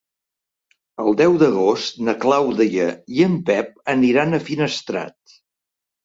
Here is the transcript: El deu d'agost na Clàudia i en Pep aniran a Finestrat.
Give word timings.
El 1.01 1.17
deu 1.17 1.33
d'agost 1.41 1.99
na 2.07 2.15
Clàudia 2.23 2.87
i 3.17 3.21
en 3.25 3.35
Pep 3.49 3.69
aniran 3.93 4.39
a 4.39 4.41
Finestrat. 4.47 5.37